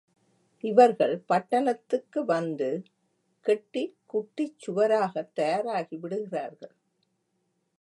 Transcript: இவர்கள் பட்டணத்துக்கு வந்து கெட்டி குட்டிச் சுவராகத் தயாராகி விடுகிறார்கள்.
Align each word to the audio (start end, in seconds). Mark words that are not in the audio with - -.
இவர்கள் 0.63 1.19
பட்டணத்துக்கு 1.19 2.25
வந்து 2.25 2.69
கெட்டி 3.45 3.83
குட்டிச் 4.13 4.57
சுவராகத் 4.57 5.33
தயாராகி 5.33 5.95
விடுகிறார்கள். 5.95 6.75